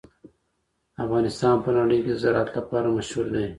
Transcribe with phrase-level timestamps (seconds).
[1.03, 3.45] افغانستان په نړۍ کې د زراعت لپاره مشهور دی.